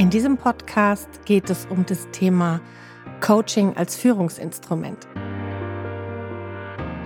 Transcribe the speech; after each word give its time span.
In 0.00 0.08
diesem 0.08 0.38
Podcast 0.38 1.26
geht 1.26 1.50
es 1.50 1.66
um 1.68 1.84
das 1.84 2.08
Thema 2.10 2.62
Coaching 3.20 3.76
als 3.76 3.96
Führungsinstrument. 3.96 5.06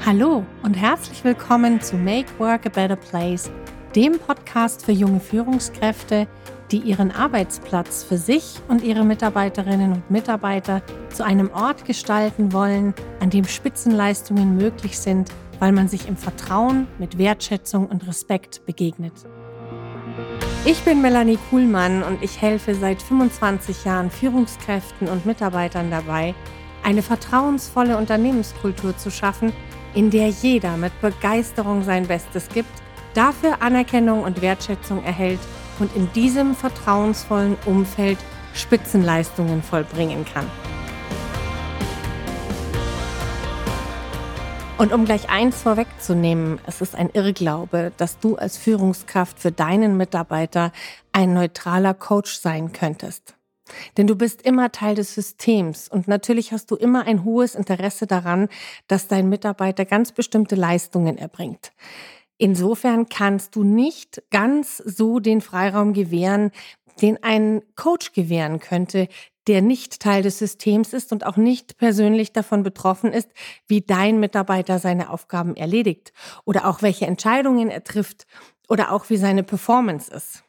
Hallo 0.07 0.47
und 0.63 0.75
herzlich 0.75 1.25
willkommen 1.25 1.80
zu 1.80 1.96
Make 1.96 2.28
Work 2.38 2.67
a 2.67 2.68
Better 2.68 2.94
Place, 2.94 3.50
dem 3.96 4.20
Podcast 4.20 4.84
für 4.84 4.92
junge 4.92 5.18
Führungskräfte, 5.18 6.28
die 6.70 6.78
ihren 6.78 7.10
Arbeitsplatz 7.10 8.04
für 8.04 8.16
sich 8.16 8.61
und 8.68 8.84
ihre 8.84 9.04
Mitarbeiterinnen 9.04 9.90
und 9.90 10.08
Mitarbeiter 10.08 10.80
zu 11.08 11.24
einem 11.24 11.50
Ort 11.50 11.84
gestalten 11.86 12.52
wollen, 12.52 12.95
an 13.18 13.29
dem 13.29 13.45
Spitzenleistungen 13.45 14.56
möglich 14.56 15.00
sind, 15.00 15.30
weil 15.58 15.72
man 15.72 15.88
sich 15.88 16.06
im 16.06 16.16
Vertrauen 16.16 16.86
mit 17.00 17.18
Wertschätzung 17.18 17.88
und 17.88 18.06
Respekt 18.06 18.64
begegnet. 18.66 19.14
Ich 20.66 20.80
bin 20.80 21.02
Melanie 21.02 21.38
Kuhlmann 21.50 22.02
und 22.02 22.22
ich 22.22 22.40
helfe 22.40 22.74
seit 22.74 23.02
25 23.02 23.84
Jahren 23.84 24.10
Führungskräften 24.10 25.09
und 25.09 25.27
Mitarbeitern 25.27 25.91
dabei, 25.91 26.34
eine 26.82 27.02
vertrauensvolle 27.02 27.98
Unternehmenskultur 27.98 28.96
zu 28.96 29.10
schaffen, 29.10 29.52
in 29.92 30.08
der 30.08 30.28
jeder 30.28 30.78
mit 30.78 30.98
Begeisterung 31.02 31.82
sein 31.82 32.06
Bestes 32.06 32.48
gibt, 32.48 32.70
dafür 33.12 33.60
Anerkennung 33.60 34.22
und 34.22 34.41
Wertschätzung 34.41 35.05
erhält 35.05 35.41
und 35.80 35.95
in 35.95 36.10
diesem 36.14 36.55
vertrauensvollen 36.55 37.58
Umfeld 37.66 38.19
Spitzenleistungen 38.55 39.62
vollbringen 39.62 40.24
kann. 40.24 40.46
Und 44.77 44.92
um 44.92 45.05
gleich 45.05 45.30
eins 45.30 45.62
vorwegzunehmen, 45.62 46.59
es 46.66 46.80
ist 46.80 46.96
ein 46.96 47.09
Irrglaube, 47.12 47.92
dass 47.96 48.19
du 48.19 48.34
als 48.34 48.56
Führungskraft 48.56 49.38
für 49.38 49.52
deinen 49.52 49.97
Mitarbeiter 49.97 50.73
ein 51.12 51.33
neutraler 51.33 51.95
Coach 51.95 52.34
sein 52.34 52.73
könntest. 52.73 53.37
Denn 53.97 54.09
du 54.09 54.16
bist 54.16 54.42
immer 54.42 54.73
Teil 54.73 54.97
des 54.97 55.14
Systems 55.14 55.88
und 55.88 56.09
natürlich 56.09 56.50
hast 56.50 56.72
du 56.72 56.75
immer 56.75 57.06
ein 57.06 57.25
hohes 57.25 57.55
Interesse 57.55 58.08
daran, 58.08 58.48
dass 58.89 59.06
dein 59.06 59.28
Mitarbeiter 59.28 59.84
ganz 59.84 60.11
bestimmte 60.11 60.56
Leistungen 60.56 61.19
erbringt. 61.19 61.70
Insofern 62.36 63.08
kannst 63.08 63.55
du 63.55 63.62
nicht 63.62 64.25
ganz 64.30 64.78
so 64.78 65.20
den 65.20 65.41
Freiraum 65.41 65.92
gewähren, 65.92 66.50
den 67.00 67.22
ein 67.22 67.62
Coach 67.77 68.12
gewähren 68.12 68.58
könnte, 68.58 69.08
der 69.47 69.62
nicht 69.62 70.00
Teil 70.00 70.23
des 70.23 70.39
Systems 70.39 70.92
ist 70.92 71.12
und 71.12 71.27
auch 71.27 71.37
nicht 71.37 71.77
persönlich 71.77 72.33
davon 72.33 72.62
betroffen 72.62 73.12
ist, 73.12 73.28
wie 73.67 73.81
dein 73.83 74.20
Mitarbeiter 74.20 74.78
seine 74.78 75.11
Aufgaben 75.11 75.56
erledigt 75.56 76.12
oder 76.45 76.67
auch 76.67 76.83
welche 76.83 77.06
Entscheidungen 77.06 77.70
er 77.70 77.84
trifft 77.84 78.27
oder 78.69 78.92
auch 78.92 79.11
wie 79.11 79.17
seine 79.17 79.42
Performance 79.42 80.12
ist. 80.12 80.45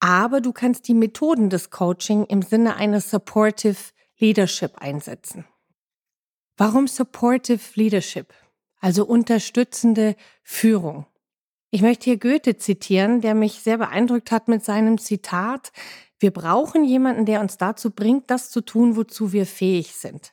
Aber 0.00 0.40
du 0.40 0.52
kannst 0.52 0.88
die 0.88 0.94
Methoden 0.94 1.48
des 1.48 1.70
Coaching 1.70 2.24
im 2.26 2.42
Sinne 2.42 2.76
eines 2.76 3.10
Supportive 3.10 3.78
Leadership 4.18 4.76
einsetzen. 4.76 5.46
Warum 6.56 6.86
Supportive 6.86 7.60
Leadership? 7.74 8.32
Also 8.80 9.06
unterstützende 9.06 10.14
Führung. 10.42 11.06
Ich 11.70 11.82
möchte 11.82 12.04
hier 12.04 12.18
Goethe 12.18 12.56
zitieren, 12.58 13.20
der 13.20 13.34
mich 13.34 13.54
sehr 13.54 13.78
beeindruckt 13.78 14.30
hat 14.30 14.46
mit 14.46 14.64
seinem 14.64 14.98
Zitat, 14.98 15.72
wir 16.24 16.30
brauchen 16.30 16.84
jemanden, 16.84 17.26
der 17.26 17.42
uns 17.42 17.58
dazu 17.58 17.90
bringt, 17.90 18.30
das 18.30 18.48
zu 18.48 18.62
tun, 18.62 18.96
wozu 18.96 19.34
wir 19.34 19.44
fähig 19.44 19.94
sind. 19.94 20.32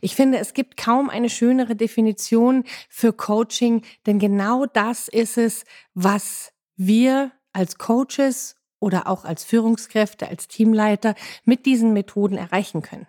Ich 0.00 0.14
finde, 0.14 0.38
es 0.38 0.54
gibt 0.54 0.76
kaum 0.76 1.10
eine 1.10 1.28
schönere 1.28 1.74
Definition 1.74 2.62
für 2.88 3.12
Coaching, 3.12 3.82
denn 4.06 4.20
genau 4.20 4.66
das 4.66 5.08
ist 5.08 5.38
es, 5.38 5.64
was 5.94 6.52
wir 6.76 7.32
als 7.52 7.76
Coaches 7.76 8.54
oder 8.78 9.08
auch 9.08 9.24
als 9.24 9.42
Führungskräfte, 9.42 10.28
als 10.28 10.46
Teamleiter 10.46 11.16
mit 11.44 11.66
diesen 11.66 11.92
Methoden 11.92 12.36
erreichen 12.36 12.82
können. 12.82 13.08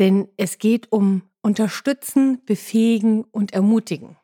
Denn 0.00 0.26
es 0.36 0.58
geht 0.58 0.90
um 0.90 1.22
Unterstützen, 1.42 2.44
Befähigen 2.44 3.22
und 3.22 3.52
Ermutigen. 3.52 4.16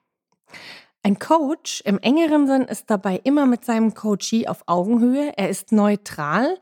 Ein 1.05 1.19
Coach 1.19 1.81
im 1.85 1.99
engeren 1.99 2.47
Sinn 2.47 2.63
ist 2.63 2.91
dabei 2.91 3.21
immer 3.23 3.47
mit 3.47 3.65
seinem 3.65 3.95
Coachee 3.95 4.49
auf 4.49 4.65
Augenhöhe. 4.67 5.33
Er 5.37 5.49
ist 5.49 5.73
neutral 5.73 6.59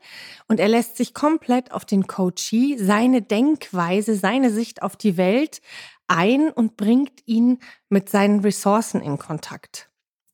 und 0.47 0.59
er 0.59 0.67
lässt 0.67 0.95
sich 0.95 1.13
komplett 1.13 1.71
auf 1.71 1.85
den 1.85 2.07
Coachee, 2.07 2.77
seine 2.77 3.21
Denkweise, 3.21 4.15
seine 4.15 4.51
Sicht 4.51 4.83
auf 4.83 4.95
die 4.95 5.17
Welt 5.17 5.61
ein 6.07 6.49
und 6.49 6.77
bringt 6.77 7.21
ihn 7.25 7.59
mit 7.89 8.09
seinen 8.09 8.39
Ressourcen 8.39 9.01
in 9.01 9.17
Kontakt. 9.17 9.89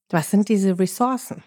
Was 0.09 0.29
sind 0.29 0.49
diese 0.49 0.77
Ressourcen? 0.77 1.43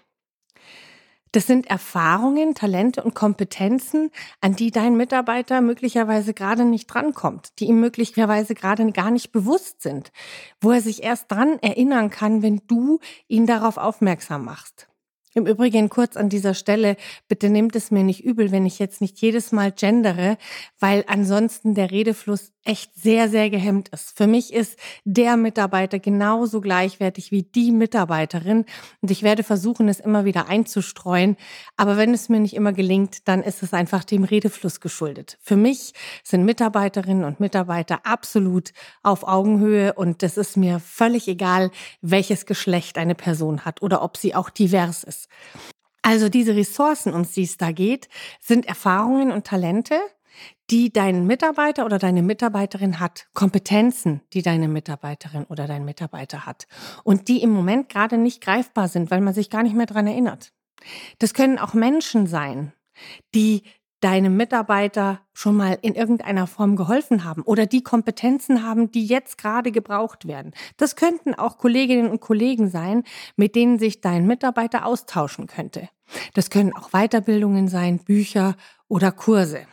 Das 1.37 1.47
sind 1.47 1.67
Erfahrungen, 1.67 2.55
Talente 2.55 3.03
und 3.03 3.15
Kompetenzen, 3.15 4.11
an 4.41 4.57
die 4.57 4.71
dein 4.71 4.97
Mitarbeiter 4.97 5.61
möglicherweise 5.61 6.33
gerade 6.33 6.65
nicht 6.65 6.87
drankommt, 6.87 7.51
die 7.59 7.67
ihm 7.67 7.79
möglicherweise 7.79 8.55
gerade 8.55 8.91
gar 8.93 9.11
nicht 9.11 9.33
bewusst 9.33 9.83
sind, 9.83 10.13
wo 10.63 10.71
er 10.71 10.81
sich 10.81 11.03
erst 11.03 11.31
dran 11.31 11.59
erinnern 11.61 12.09
kann, 12.09 12.41
wenn 12.41 12.63
du 12.69 13.01
ihn 13.29 13.47
darauf 13.47 13.77
aufmerksam 13.77 14.47
machst. 14.47 14.89
Im 15.35 15.47
Übrigen 15.47 15.91
kurz 15.91 16.17
an 16.17 16.31
dieser 16.31 16.55
Stelle, 16.55 16.97
bitte 17.29 17.51
nehmt 17.51 17.77
es 17.77 17.91
mir 17.91 18.03
nicht 18.03 18.25
übel, 18.25 18.51
wenn 18.51 18.65
ich 18.65 18.79
jetzt 18.79 19.03
nicht 19.03 19.21
jedes 19.21 19.53
Mal 19.53 19.73
gendere, 19.73 20.39
weil 20.81 21.05
ansonsten 21.07 21.75
der 21.75 21.91
Redefluss 21.91 22.55
echt 22.67 22.95
sehr, 22.95 23.29
sehr 23.29 23.51
gehemmt 23.51 23.89
ist. 23.89 24.17
Für 24.17 24.27
mich 24.27 24.53
ist 24.53 24.79
der 25.05 25.37
Mitarbeiter 25.37 25.99
genauso 25.99 26.61
gleichwertig 26.61 27.31
wie 27.31 27.43
die 27.43 27.73
Mitarbeiterin 27.73 28.65
und 29.01 29.11
ich 29.11 29.23
werde 29.23 29.43
versuchen, 29.43 29.89
es 29.89 30.01
immer 30.01 30.25
wieder 30.25 30.49
einzustreuen. 30.49 31.37
Aber 31.77 31.97
wenn 31.97 32.13
es 32.13 32.29
mir 32.29 32.41
nicht 32.41 32.55
immer 32.55 32.73
gelingt, 32.73 33.29
dann 33.29 33.43
ist 33.43 33.63
es 33.63 33.73
einfach 33.73 34.05
dem 34.05 34.25
Redefluss 34.25 34.81
geschuldet. 34.81 35.39
Für 35.41 35.57
mich 35.57 35.93
sind 36.23 36.45
Mitarbeiterinnen 36.45 37.25
und 37.25 37.41
Mitarbeiter 37.41 38.01
absolut 38.05 38.73
auf 39.03 39.27
Augenhöhe 39.27 39.95
und 39.95 40.23
es 40.23 40.37
ist 40.37 40.57
mir 40.57 40.81
völlig 40.81 41.29
egal, 41.29 41.71
welches 42.01 42.47
Geschlecht 42.47 42.99
eine 42.99 43.15
Person 43.15 43.65
hat 43.65 43.83
oder 43.83 44.03
ob 44.03 44.17
sie 44.17 44.35
auch 44.35 44.51
divers 44.51 45.05
ist. 45.05 45.29
Also 46.07 46.29
diese 46.29 46.55
Ressourcen, 46.55 47.13
um 47.15 47.27
die 47.29 47.43
es 47.43 47.57
da 47.57 47.73
geht, 47.73 48.09
sind 48.41 48.67
Erfahrungen 48.67 49.33
und 49.33 49.45
Talente, 49.45 49.99
die 50.71 50.93
dein 50.93 51.27
Mitarbeiter 51.27 51.85
oder 51.85 51.99
deine 51.99 52.23
Mitarbeiterin 52.23 53.01
hat, 53.01 53.27
Kompetenzen, 53.35 54.21
die 54.33 54.43
deine 54.43 54.69
Mitarbeiterin 54.69 55.45
oder 55.45 55.67
dein 55.67 55.85
Mitarbeiter 55.85 56.47
hat 56.47 56.67
und 57.05 57.29
die 57.29 57.43
im 57.43 57.51
Moment 57.51 57.89
gerade 57.89 58.19
nicht 58.19 58.41
greifbar 58.41 58.89
sind, 58.89 59.11
weil 59.11 59.21
man 59.21 59.35
sich 59.35 59.51
gar 59.51 59.63
nicht 59.63 59.77
mehr 59.77 59.87
dran 59.87 60.07
erinnert. 60.07 60.53
Das 61.19 61.35
können 61.35 61.59
auch 61.59 61.75
Menschen 61.75 62.27
sein, 62.27 62.73
die 63.35 63.63
deinem 64.01 64.37
Mitarbeiter 64.37 65.21
schon 65.33 65.57
mal 65.57 65.79
in 65.81 65.95
irgendeiner 65.95 66.47
Form 66.47 66.77
geholfen 66.77 67.25
haben 67.25 67.43
oder 67.43 67.67
die 67.67 67.83
Kompetenzen 67.83 68.63
haben, 68.63 68.91
die 68.91 69.07
jetzt 69.07 69.39
gerade 69.39 69.73
gebraucht 69.73 70.29
werden. 70.29 70.53
Das 70.77 70.97
könnten 70.97 71.35
auch 71.35 71.59
Kolleginnen 71.59 72.11
und 72.11 72.21
Kollegen 72.21 72.69
sein, 72.69 73.05
mit 73.37 73.55
denen 73.55 73.79
sich 73.79 74.01
dein 74.01 74.27
Mitarbeiter 74.27 74.85
austauschen 74.85 75.47
könnte. 75.47 75.89
Das 76.35 76.51
können 76.51 76.75
auch 76.75 76.91
Weiterbildungen 76.91 77.69
sein, 77.69 77.99
Bücher 77.99 78.57
oder 78.89 79.13
Kurse. 79.13 79.67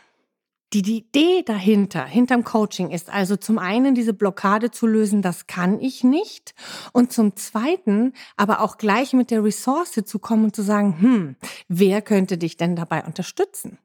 Die, 0.74 0.96
Idee 0.96 1.44
dahinter, 1.44 2.04
hinterm 2.04 2.42
Coaching 2.42 2.90
ist 2.90 3.08
also 3.08 3.36
zum 3.36 3.60
einen 3.60 3.94
diese 3.94 4.12
Blockade 4.12 4.72
zu 4.72 4.88
lösen, 4.88 5.22
das 5.22 5.46
kann 5.46 5.78
ich 5.80 6.02
nicht. 6.02 6.52
Und 6.92 7.12
zum 7.12 7.36
zweiten 7.36 8.12
aber 8.36 8.60
auch 8.60 8.76
gleich 8.76 9.12
mit 9.12 9.30
der 9.30 9.44
Ressource 9.44 10.00
zu 10.04 10.18
kommen 10.18 10.46
und 10.46 10.56
zu 10.56 10.62
sagen, 10.62 11.00
hm, 11.00 11.36
wer 11.68 12.02
könnte 12.02 12.38
dich 12.38 12.56
denn 12.56 12.74
dabei 12.74 13.04
unterstützen? 13.04 13.78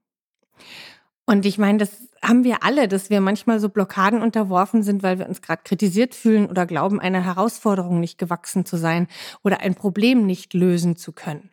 Und 1.27 1.45
ich 1.45 1.59
meine, 1.59 1.77
das 1.77 1.91
haben 2.23 2.43
wir 2.43 2.63
alle, 2.63 2.87
dass 2.87 3.11
wir 3.11 3.21
manchmal 3.21 3.59
so 3.59 3.69
Blockaden 3.69 4.23
unterworfen 4.23 4.81
sind, 4.81 5.03
weil 5.03 5.19
wir 5.19 5.29
uns 5.29 5.43
gerade 5.43 5.61
kritisiert 5.63 6.15
fühlen 6.15 6.47
oder 6.47 6.65
glauben, 6.65 6.99
einer 6.99 7.23
Herausforderung 7.23 7.99
nicht 7.99 8.17
gewachsen 8.17 8.65
zu 8.65 8.77
sein 8.77 9.07
oder 9.43 9.59
ein 9.59 9.75
Problem 9.75 10.25
nicht 10.25 10.55
lösen 10.55 10.95
zu 10.95 11.11
können. 11.11 11.51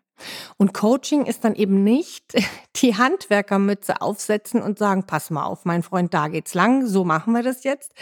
Und 0.56 0.72
Coaching 0.74 1.26
ist 1.26 1.44
dann 1.44 1.54
eben 1.54 1.84
nicht 1.84 2.34
die 2.76 2.96
Handwerkermütze 2.96 4.00
aufsetzen 4.00 4.62
und 4.62 4.78
sagen, 4.78 5.04
pass 5.04 5.30
mal 5.30 5.44
auf, 5.44 5.64
mein 5.64 5.82
Freund, 5.82 6.14
da 6.14 6.28
geht's 6.28 6.54
lang, 6.54 6.86
so 6.86 7.04
machen 7.04 7.32
wir 7.32 7.42
das 7.42 7.64
jetzt, 7.64 7.92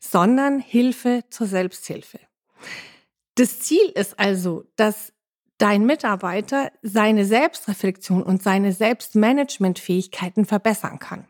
sondern 0.00 0.60
Hilfe 0.60 1.24
zur 1.30 1.46
Selbsthilfe. 1.46 2.18
Das 3.34 3.60
Ziel 3.60 3.90
ist 3.94 4.18
also, 4.18 4.64
dass 4.76 5.12
dein 5.58 5.86
Mitarbeiter 5.86 6.72
seine 6.82 7.24
Selbstreflexion 7.24 8.22
und 8.22 8.42
seine 8.42 8.72
Selbstmanagementfähigkeiten 8.72 10.44
verbessern 10.44 10.98
kann. 10.98 11.28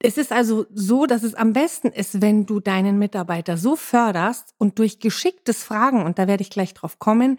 Es 0.00 0.16
ist 0.16 0.30
also 0.30 0.66
so, 0.72 1.06
dass 1.06 1.24
es 1.24 1.34
am 1.34 1.52
besten 1.52 1.88
ist, 1.88 2.22
wenn 2.22 2.46
du 2.46 2.60
deinen 2.60 2.98
Mitarbeiter 2.98 3.56
so 3.56 3.74
förderst 3.74 4.54
und 4.58 4.78
durch 4.78 5.00
geschicktes 5.00 5.64
Fragen, 5.64 6.04
und 6.04 6.18
da 6.18 6.28
werde 6.28 6.42
ich 6.42 6.50
gleich 6.50 6.72
drauf 6.74 6.98
kommen, 6.98 7.38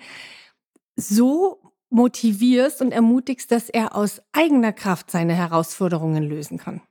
so 0.98 1.59
motivierst 1.90 2.82
und 2.82 2.92
ermutigst, 2.92 3.52
dass 3.52 3.70
er 3.70 3.96
aus 3.96 4.22
eigener 4.32 4.74
Kraft 4.74 5.12
seine 5.12 5.34
Herausforderungen 5.34 6.24
lösen 6.24 6.58
kann. 6.58 6.82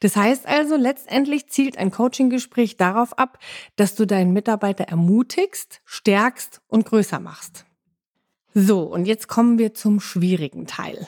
Das 0.00 0.16
heißt 0.16 0.46
also, 0.46 0.76
letztendlich 0.76 1.48
zielt 1.48 1.78
ein 1.78 1.90
Coaching-Gespräch 1.90 2.76
darauf 2.76 3.18
ab, 3.18 3.38
dass 3.76 3.94
du 3.94 4.06
deinen 4.06 4.32
Mitarbeiter 4.32 4.84
ermutigst, 4.84 5.80
stärkst 5.84 6.62
und 6.66 6.86
größer 6.86 7.20
machst. 7.20 7.66
So, 8.54 8.82
und 8.82 9.06
jetzt 9.06 9.28
kommen 9.28 9.58
wir 9.58 9.74
zum 9.74 10.00
schwierigen 10.00 10.66
Teil. 10.66 11.06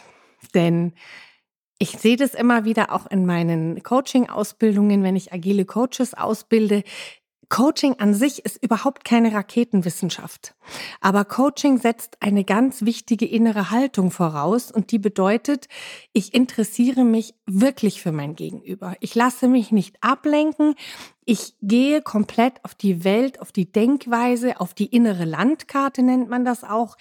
Denn 0.55 0.93
Ich 1.83 1.99
sehe 1.99 2.15
das 2.15 2.35
immer 2.35 2.65
wieder 2.65 2.93
auch 2.93 3.07
in 3.07 3.27
meinen 3.27 3.83
Coaching-Ausbildungen, 3.83 5.03
wenn 5.03 5.17
ich 5.17 5.33
agile 5.33 5.65
Coaches 5.65 6.15
ausbilde. 6.15 6.85
Coaching 7.53 7.97
an 7.99 8.15
sich 8.15 8.47
ist 8.47 8.63
überhaupt 8.65 9.05
keine 9.05 9.35
Raketenwissenschaft. 9.35 10.55
Aber 11.03 11.27
Coaching 11.27 11.77
setzt 11.77 12.17
eine 12.21 12.45
ganz 12.45 12.81
wichtige 12.81 13.27
innere 13.27 13.71
Haltung 13.71 14.11
voraus 14.11 14.73
und 14.73 14.91
die 14.91 14.99
bedeutet, 14.99 15.69
ich 16.15 16.33
interessiere 16.33 17.05
mich 17.05 17.35
wirklich 17.45 18.01
für 18.01 18.11
mein 18.11 18.37
Gegenüber. 18.37 18.95
Ich 19.01 19.15
lasse 19.15 19.49
mich 19.49 19.71
nicht 19.71 19.97
ablenken. 20.01 20.77
Ich 21.27 21.55
gehe 21.61 22.01
komplett 22.01 22.65
auf 22.65 22.75
die 22.75 23.05
Welt, 23.05 23.39
auf 23.43 23.53
die 23.53 23.71
Denkweise, 23.71 24.59
auf 24.59 24.73
die 24.73 24.87
innere 24.87 25.27
Landkarte 25.27 26.03
nennt 26.03 26.31
man 26.31 26.47
das 26.47 26.65
auch 26.65 26.97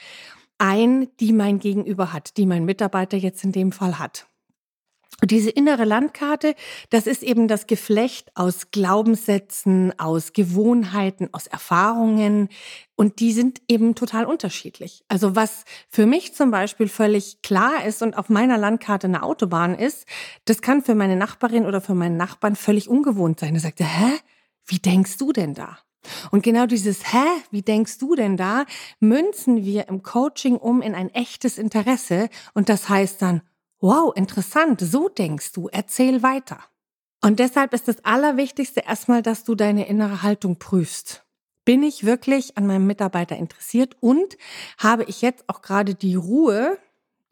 ein, 0.57 1.07
die 1.21 1.31
mein 1.31 1.59
Gegenüber 1.59 2.11
hat, 2.11 2.35
die 2.35 2.45
mein 2.45 2.65
Mitarbeiter 2.65 3.15
jetzt 3.15 3.45
in 3.45 3.53
dem 3.53 3.71
Fall 3.71 3.99
hat. 3.99 4.27
Und 5.19 5.29
diese 5.29 5.49
innere 5.49 5.85
Landkarte, 5.85 6.55
das 6.89 7.05
ist 7.05 7.21
eben 7.21 7.47
das 7.47 7.67
Geflecht 7.67 8.31
aus 8.35 8.71
Glaubenssätzen, 8.71 9.97
aus 9.99 10.33
Gewohnheiten, 10.33 11.29
aus 11.31 11.47
Erfahrungen. 11.47 12.49
Und 12.95 13.19
die 13.19 13.31
sind 13.33 13.61
eben 13.67 13.93
total 13.93 14.25
unterschiedlich. 14.25 15.03
Also 15.09 15.35
was 15.35 15.65
für 15.89 16.05
mich 16.05 16.33
zum 16.33 16.49
Beispiel 16.49 16.87
völlig 16.87 17.41
klar 17.43 17.85
ist 17.85 18.01
und 18.01 18.17
auf 18.17 18.29
meiner 18.29 18.57
Landkarte 18.57 19.07
eine 19.07 19.21
Autobahn 19.21 19.75
ist, 19.75 20.07
das 20.45 20.61
kann 20.61 20.81
für 20.81 20.95
meine 20.95 21.15
Nachbarin 21.15 21.65
oder 21.65 21.81
für 21.81 21.93
meinen 21.93 22.17
Nachbarn 22.17 22.55
völlig 22.55 22.89
ungewohnt 22.89 23.39
sein. 23.39 23.53
Er 23.53 23.61
sagt, 23.61 23.79
hä? 23.79 24.19
Wie 24.65 24.79
denkst 24.79 25.17
du 25.17 25.33
denn 25.33 25.53
da? 25.53 25.79
Und 26.31 26.43
genau 26.43 26.65
dieses 26.65 27.13
Hä, 27.13 27.25
wie 27.51 27.61
denkst 27.61 27.97
du 27.99 28.15
denn 28.15 28.37
da, 28.37 28.65
münzen 28.99 29.63
wir 29.65 29.87
im 29.87 30.01
Coaching 30.01 30.55
um 30.55 30.81
in 30.81 30.95
ein 30.95 31.09
echtes 31.09 31.57
Interesse 31.57 32.29
und 32.53 32.69
das 32.69 32.89
heißt 32.89 33.21
dann, 33.21 33.41
Wow, 33.83 34.13
interessant, 34.15 34.79
so 34.79 35.09
denkst 35.09 35.53
du, 35.53 35.67
erzähl 35.67 36.21
weiter. 36.21 36.59
Und 37.23 37.39
deshalb 37.39 37.73
ist 37.73 37.87
das 37.87 38.05
Allerwichtigste 38.05 38.81
erstmal, 38.81 39.23
dass 39.23 39.43
du 39.43 39.55
deine 39.55 39.87
innere 39.87 40.21
Haltung 40.21 40.57
prüfst. 40.57 41.25
Bin 41.65 41.81
ich 41.81 42.05
wirklich 42.05 42.59
an 42.59 42.67
meinem 42.67 42.85
Mitarbeiter 42.85 43.37
interessiert 43.37 43.97
und 43.99 44.37
habe 44.77 45.03
ich 45.05 45.23
jetzt 45.23 45.49
auch 45.49 45.63
gerade 45.63 45.95
die 45.95 46.13
Ruhe, 46.13 46.77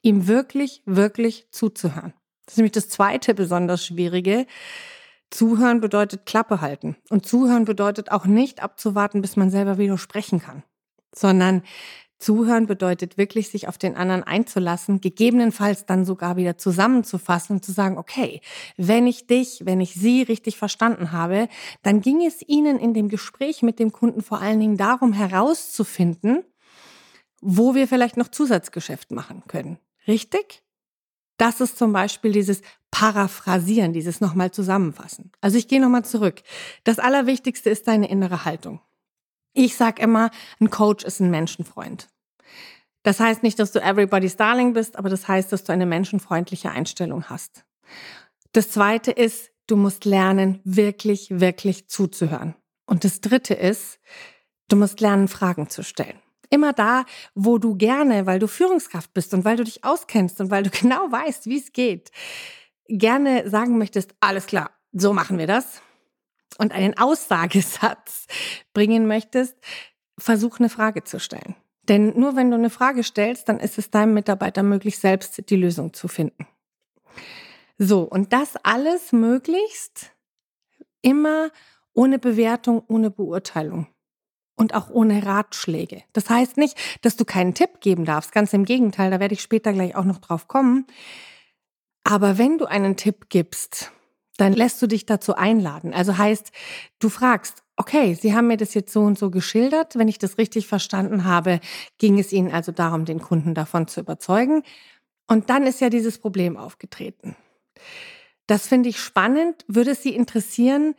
ihm 0.01 0.27
wirklich, 0.27 0.81
wirklich 0.85 1.47
zuzuhören? 1.51 2.13
Das 2.45 2.53
ist 2.53 2.57
nämlich 2.57 2.71
das 2.71 2.89
zweite 2.89 3.35
besonders 3.35 3.85
Schwierige. 3.85 4.47
Zuhören 5.29 5.81
bedeutet 5.81 6.25
Klappe 6.25 6.61
halten. 6.61 6.95
Und 7.09 7.27
zuhören 7.27 7.65
bedeutet 7.65 8.11
auch 8.11 8.25
nicht 8.25 8.63
abzuwarten, 8.63 9.21
bis 9.21 9.35
man 9.35 9.51
selber 9.51 9.77
widersprechen 9.77 10.41
kann, 10.41 10.63
sondern 11.13 11.61
Zuhören 12.19 12.67
bedeutet 12.67 13.17
wirklich, 13.17 13.49
sich 13.49 13.69
auf 13.69 13.77
den 13.77 13.95
anderen 13.95 14.23
einzulassen, 14.23 14.99
gegebenenfalls 14.99 15.85
dann 15.85 16.03
sogar 16.03 16.35
wieder 16.35 16.57
zusammenzufassen 16.57 17.57
und 17.57 17.65
zu 17.65 17.71
sagen, 17.71 17.97
okay, 17.97 18.41
wenn 18.75 19.07
ich 19.07 19.25
dich, 19.25 19.61
wenn 19.65 19.79
ich 19.79 19.93
sie 19.93 20.21
richtig 20.21 20.57
verstanden 20.57 21.13
habe, 21.13 21.47
dann 21.81 22.01
ging 22.01 22.25
es 22.25 22.41
Ihnen 22.45 22.77
in 22.77 22.93
dem 22.93 23.07
Gespräch 23.07 23.61
mit 23.61 23.79
dem 23.79 23.93
Kunden 23.93 24.21
vor 24.21 24.41
allen 24.41 24.59
Dingen 24.59 24.75
darum 24.75 25.13
herauszufinden, 25.13 26.43
wo 27.41 27.73
wir 27.73 27.87
vielleicht 27.87 28.17
noch 28.17 28.27
Zusatzgeschäft 28.27 29.11
machen 29.11 29.43
können. 29.47 29.79
Richtig? 30.05 30.61
Das 31.37 31.61
ist 31.61 31.77
zum 31.77 31.93
Beispiel 31.93 32.33
dieses 32.33 32.61
Paraphrasieren, 32.91 33.93
dieses 33.93 34.19
nochmal 34.19 34.51
zusammenfassen. 34.51 35.31
Also 35.39 35.57
ich 35.57 35.69
gehe 35.69 35.79
nochmal 35.79 36.03
zurück. 36.03 36.41
Das 36.83 36.99
Allerwichtigste 36.99 37.69
ist 37.69 37.87
deine 37.87 38.09
innere 38.09 38.43
Haltung. 38.43 38.81
Ich 39.53 39.75
sag 39.75 39.99
immer, 39.99 40.29
ein 40.59 40.69
Coach 40.69 41.03
ist 41.03 41.19
ein 41.19 41.31
Menschenfreund. 41.31 42.07
Das 43.03 43.19
heißt 43.19 43.43
nicht, 43.43 43.59
dass 43.59 43.71
du 43.71 43.79
everybody's 43.79 44.35
darling 44.35 44.73
bist, 44.73 44.97
aber 44.97 45.09
das 45.09 45.27
heißt, 45.27 45.51
dass 45.51 45.63
du 45.63 45.71
eine 45.71 45.85
menschenfreundliche 45.85 46.71
Einstellung 46.71 47.29
hast. 47.29 47.63
Das 48.51 48.71
zweite 48.71 49.11
ist, 49.11 49.51
du 49.67 49.75
musst 49.75 50.05
lernen, 50.05 50.59
wirklich, 50.63 51.39
wirklich 51.39 51.87
zuzuhören. 51.87 52.55
Und 52.85 53.03
das 53.03 53.21
dritte 53.21 53.53
ist, 53.53 53.99
du 54.67 54.75
musst 54.75 54.99
lernen, 54.99 55.27
Fragen 55.27 55.69
zu 55.69 55.83
stellen. 55.83 56.19
Immer 56.49 56.73
da, 56.73 57.05
wo 57.35 57.59
du 57.59 57.75
gerne, 57.75 58.25
weil 58.25 58.39
du 58.39 58.47
Führungskraft 58.47 59.13
bist 59.13 59.33
und 59.33 59.45
weil 59.45 59.55
du 59.55 59.63
dich 59.63 59.83
auskennst 59.83 60.41
und 60.41 60.49
weil 60.49 60.63
du 60.63 60.69
genau 60.71 61.11
weißt, 61.11 61.45
wie 61.45 61.59
es 61.59 61.71
geht, 61.71 62.11
gerne 62.87 63.49
sagen 63.49 63.77
möchtest, 63.77 64.15
alles 64.19 64.47
klar, 64.47 64.71
so 64.91 65.13
machen 65.13 65.37
wir 65.37 65.47
das 65.47 65.81
und 66.57 66.71
einen 66.71 66.97
Aussagesatz 66.97 68.27
bringen 68.73 69.07
möchtest, 69.07 69.55
versuch 70.17 70.59
eine 70.59 70.69
Frage 70.69 71.03
zu 71.03 71.19
stellen. 71.19 71.55
Denn 71.83 72.19
nur 72.19 72.35
wenn 72.35 72.51
du 72.51 72.57
eine 72.57 72.69
Frage 72.69 73.03
stellst, 73.03 73.49
dann 73.49 73.59
ist 73.59 73.77
es 73.77 73.89
deinem 73.89 74.13
Mitarbeiter 74.13 74.63
möglich, 74.63 74.99
selbst 74.99 75.49
die 75.49 75.55
Lösung 75.55 75.93
zu 75.93 76.07
finden. 76.07 76.47
So, 77.77 78.03
und 78.03 78.33
das 78.33 78.55
alles 78.63 79.11
möglichst 79.11 80.11
immer 81.01 81.49
ohne 81.93 82.19
Bewertung, 82.19 82.83
ohne 82.87 83.09
Beurteilung 83.09 83.87
und 84.55 84.75
auch 84.75 84.89
ohne 84.89 85.25
Ratschläge. 85.25 86.03
Das 86.13 86.29
heißt 86.29 86.57
nicht, 86.57 86.77
dass 87.01 87.15
du 87.15 87.25
keinen 87.25 87.53
Tipp 87.53 87.79
geben 87.79 88.05
darfst, 88.05 88.33
ganz 88.33 88.53
im 88.53 88.65
Gegenteil, 88.65 89.09
da 89.09 89.19
werde 89.19 89.33
ich 89.33 89.41
später 89.41 89.73
gleich 89.73 89.95
auch 89.95 90.03
noch 90.03 90.19
drauf 90.19 90.47
kommen. 90.47 90.85
Aber 92.03 92.37
wenn 92.37 92.57
du 92.57 92.65
einen 92.65 92.97
Tipp 92.97 93.29
gibst, 93.29 93.91
dann 94.41 94.53
lässt 94.53 94.81
du 94.81 94.87
dich 94.87 95.05
dazu 95.05 95.35
einladen. 95.35 95.93
Also 95.93 96.17
heißt, 96.17 96.51
du 96.99 97.09
fragst, 97.09 97.63
okay, 97.75 98.13
Sie 98.13 98.35
haben 98.35 98.47
mir 98.47 98.57
das 98.57 98.73
jetzt 98.73 98.91
so 98.91 99.01
und 99.01 99.17
so 99.17 99.31
geschildert. 99.31 99.97
Wenn 99.97 100.07
ich 100.07 100.19
das 100.19 100.37
richtig 100.37 100.67
verstanden 100.67 101.23
habe, 101.23 101.59
ging 101.97 102.19
es 102.19 102.33
Ihnen 102.33 102.51
also 102.51 102.71
darum, 102.71 103.05
den 103.05 103.21
Kunden 103.21 103.53
davon 103.53 103.87
zu 103.87 104.01
überzeugen. 104.01 104.63
Und 105.27 105.49
dann 105.49 105.63
ist 105.63 105.79
ja 105.79 105.89
dieses 105.89 106.17
Problem 106.17 106.57
aufgetreten. 106.57 107.35
Das 108.47 108.67
finde 108.67 108.89
ich 108.89 108.99
spannend. 108.99 109.63
Würde 109.67 109.91
es 109.91 110.03
Sie 110.03 110.15
interessieren? 110.15 110.95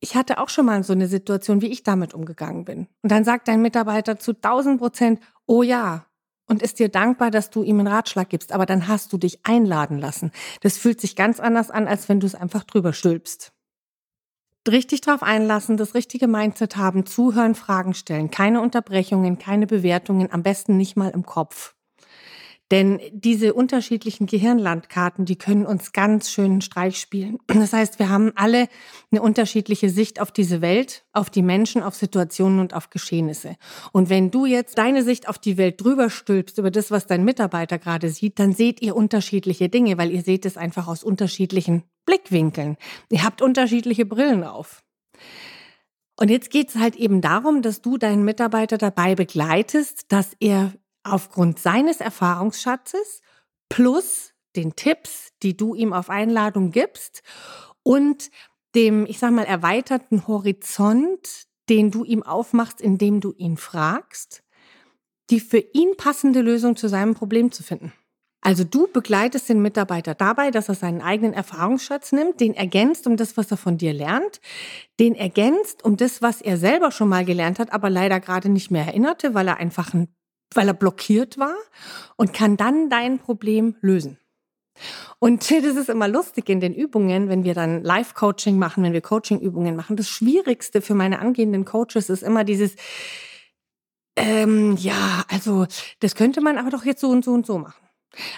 Ich 0.00 0.14
hatte 0.14 0.38
auch 0.38 0.48
schon 0.48 0.66
mal 0.66 0.82
so 0.82 0.92
eine 0.92 1.06
Situation, 1.06 1.60
wie 1.60 1.68
ich 1.68 1.82
damit 1.82 2.14
umgegangen 2.14 2.64
bin. 2.64 2.88
Und 3.02 3.12
dann 3.12 3.24
sagt 3.24 3.46
dein 3.46 3.62
Mitarbeiter 3.62 4.18
zu 4.18 4.32
1000 4.32 4.80
Prozent, 4.80 5.20
oh 5.46 5.62
ja, 5.62 6.07
und 6.48 6.62
ist 6.62 6.78
dir 6.78 6.88
dankbar, 6.88 7.30
dass 7.30 7.50
du 7.50 7.62
ihm 7.62 7.78
einen 7.78 7.88
Ratschlag 7.88 8.28
gibst, 8.28 8.52
aber 8.52 8.66
dann 8.66 8.88
hast 8.88 9.12
du 9.12 9.18
dich 9.18 9.40
einladen 9.44 9.98
lassen. 9.98 10.32
Das 10.62 10.78
fühlt 10.78 11.00
sich 11.00 11.14
ganz 11.14 11.38
anders 11.38 11.70
an, 11.70 11.86
als 11.86 12.08
wenn 12.08 12.20
du 12.20 12.26
es 12.26 12.34
einfach 12.34 12.64
drüber 12.64 12.92
stülpst. 12.92 13.52
Richtig 14.66 15.00
drauf 15.00 15.22
einlassen, 15.22 15.76
das 15.76 15.94
richtige 15.94 16.26
Mindset 16.26 16.76
haben, 16.76 17.06
zuhören, 17.06 17.54
Fragen 17.54 17.94
stellen, 17.94 18.30
keine 18.30 18.60
Unterbrechungen, 18.60 19.38
keine 19.38 19.66
Bewertungen, 19.66 20.30
am 20.32 20.42
besten 20.42 20.76
nicht 20.76 20.96
mal 20.96 21.10
im 21.10 21.24
Kopf. 21.24 21.74
Denn 22.70 23.00
diese 23.12 23.54
unterschiedlichen 23.54 24.26
Gehirnlandkarten, 24.26 25.24
die 25.24 25.36
können 25.36 25.64
uns 25.64 25.92
ganz 25.92 26.30
schön 26.30 26.60
Streich 26.60 26.98
spielen. 26.98 27.38
Das 27.68 27.72
heißt, 27.72 27.98
wir 27.98 28.08
haben 28.08 28.32
alle 28.34 28.68
eine 29.10 29.20
unterschiedliche 29.20 29.90
Sicht 29.90 30.20
auf 30.20 30.30
diese 30.30 30.60
Welt, 30.60 31.04
auf 31.12 31.28
die 31.28 31.42
Menschen, 31.42 31.82
auf 31.82 31.94
Situationen 31.94 32.60
und 32.60 32.72
auf 32.72 32.88
Geschehnisse. 32.88 33.56
Und 33.92 34.08
wenn 34.10 34.30
du 34.30 34.46
jetzt 34.46 34.78
deine 34.78 35.02
Sicht 35.02 35.28
auf 35.28 35.38
die 35.38 35.56
Welt 35.58 35.82
drüber 35.82 36.08
stülpst 36.08 36.58
über 36.58 36.70
das, 36.70 36.90
was 36.90 37.06
dein 37.06 37.24
Mitarbeiter 37.24 37.78
gerade 37.78 38.10
sieht, 38.10 38.38
dann 38.38 38.52
seht 38.52 38.80
ihr 38.80 38.96
unterschiedliche 38.96 39.68
Dinge, 39.68 39.98
weil 39.98 40.12
ihr 40.12 40.22
seht 40.22 40.46
es 40.46 40.56
einfach 40.56 40.88
aus 40.88 41.02
unterschiedlichen 41.04 41.82
Blickwinkeln. 42.06 42.76
Ihr 43.10 43.24
habt 43.24 43.42
unterschiedliche 43.42 44.06
Brillen 44.06 44.44
auf. 44.44 44.82
Und 46.20 46.30
jetzt 46.30 46.50
geht 46.50 46.70
es 46.70 46.76
halt 46.76 46.96
eben 46.96 47.20
darum, 47.20 47.62
dass 47.62 47.80
du 47.80 47.96
deinen 47.96 48.24
Mitarbeiter 48.24 48.76
dabei 48.76 49.14
begleitest, 49.14 50.06
dass 50.08 50.36
er 50.40 50.72
aufgrund 51.04 51.58
seines 51.58 52.00
Erfahrungsschatzes 52.00 53.20
plus 53.68 54.34
den 54.56 54.76
Tipps, 54.76 55.30
die 55.42 55.56
du 55.56 55.74
ihm 55.74 55.92
auf 55.92 56.10
Einladung 56.10 56.70
gibst 56.70 57.22
und 57.82 58.30
dem, 58.74 59.06
ich 59.06 59.18
sag 59.18 59.32
mal, 59.32 59.44
erweiterten 59.44 60.26
Horizont, 60.26 61.46
den 61.68 61.90
du 61.90 62.04
ihm 62.04 62.22
aufmachst, 62.22 62.80
indem 62.80 63.20
du 63.20 63.32
ihn 63.36 63.56
fragst, 63.56 64.42
die 65.30 65.40
für 65.40 65.58
ihn 65.58 65.96
passende 65.96 66.40
Lösung 66.40 66.76
zu 66.76 66.88
seinem 66.88 67.14
Problem 67.14 67.52
zu 67.52 67.62
finden. 67.62 67.92
Also 68.40 68.64
du 68.64 68.86
begleitest 68.86 69.48
den 69.48 69.60
Mitarbeiter 69.60 70.14
dabei, 70.14 70.50
dass 70.50 70.68
er 70.68 70.76
seinen 70.76 71.02
eigenen 71.02 71.34
Erfahrungsschatz 71.34 72.12
nimmt, 72.12 72.40
den 72.40 72.54
ergänzt 72.54 73.06
um 73.06 73.16
das, 73.16 73.36
was 73.36 73.50
er 73.50 73.56
von 73.56 73.78
dir 73.78 73.92
lernt, 73.92 74.40
den 75.00 75.14
ergänzt 75.16 75.84
um 75.84 75.96
das, 75.96 76.22
was 76.22 76.40
er 76.40 76.56
selber 76.56 76.92
schon 76.92 77.08
mal 77.08 77.24
gelernt 77.24 77.58
hat, 77.58 77.72
aber 77.72 77.90
leider 77.90 78.20
gerade 78.20 78.48
nicht 78.48 78.70
mehr 78.70 78.86
erinnerte, 78.86 79.34
weil 79.34 79.48
er 79.48 79.56
einfach 79.56 79.92
ein 79.92 80.08
weil 80.54 80.68
er 80.68 80.74
blockiert 80.74 81.38
war 81.38 81.54
und 82.16 82.32
kann 82.32 82.56
dann 82.56 82.90
dein 82.90 83.18
Problem 83.18 83.76
lösen. 83.80 84.18
Und 85.18 85.50
das 85.50 85.76
ist 85.76 85.88
immer 85.88 86.08
lustig 86.08 86.48
in 86.48 86.60
den 86.60 86.74
Übungen, 86.74 87.28
wenn 87.28 87.44
wir 87.44 87.54
dann 87.54 87.82
Live-Coaching 87.82 88.58
machen, 88.58 88.84
wenn 88.84 88.92
wir 88.92 89.00
Coaching-Übungen 89.00 89.76
machen. 89.76 89.96
Das 89.96 90.08
Schwierigste 90.08 90.80
für 90.80 90.94
meine 90.94 91.18
angehenden 91.18 91.64
Coaches 91.64 92.10
ist 92.10 92.22
immer 92.22 92.44
dieses, 92.44 92.76
ähm, 94.16 94.76
ja, 94.76 95.24
also 95.28 95.66
das 96.00 96.14
könnte 96.14 96.40
man 96.40 96.58
aber 96.58 96.70
doch 96.70 96.84
jetzt 96.84 97.00
so 97.00 97.08
und 97.08 97.24
so 97.24 97.32
und 97.32 97.46
so 97.46 97.58
machen. 97.58 97.88